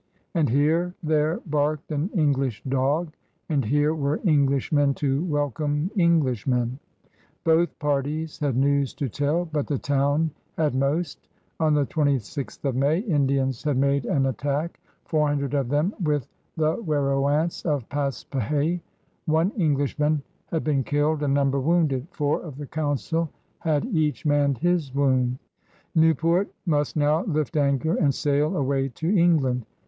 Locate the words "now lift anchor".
26.97-27.93